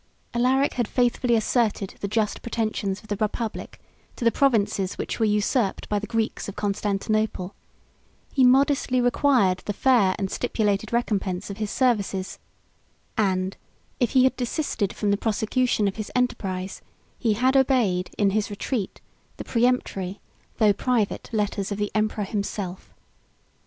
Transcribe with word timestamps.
Alaric 0.33 0.73
had 0.73 0.87
faithfully 0.87 1.35
asserted 1.35 1.93
the 1.99 2.07
just 2.07 2.41
pretensions 2.41 3.01
of 3.01 3.07
the 3.07 3.15
republic 3.17 3.79
to 4.15 4.25
the 4.25 4.31
provinces 4.31 4.97
which 4.97 5.19
were 5.19 5.27
usurped 5.27 5.87
by 5.89 5.99
the 5.99 6.07
Greeks 6.07 6.49
of 6.49 6.55
Constantinople: 6.55 7.53
he 8.33 8.43
modestly 8.43 8.99
required 8.99 9.59
the 9.65 9.73
fair 9.73 10.15
and 10.17 10.31
stipulated 10.31 10.91
recompense 10.91 11.51
of 11.51 11.57
his 11.57 11.69
services; 11.69 12.39
and 13.15 13.57
if 13.99 14.13
he 14.13 14.23
had 14.23 14.35
desisted 14.35 14.91
from 14.91 15.11
the 15.11 15.17
prosecution 15.17 15.87
of 15.87 15.97
his 15.97 16.11
enterprise, 16.15 16.81
he 17.19 17.33
had 17.33 17.55
obeyed, 17.55 18.09
in 18.17 18.31
his 18.31 18.49
retreat, 18.49 18.99
the 19.37 19.43
peremptory, 19.43 20.19
though 20.57 20.73
private, 20.73 21.29
letters 21.31 21.71
of 21.71 21.77
the 21.77 21.91
emperor 21.93 22.23
himself. 22.23 22.91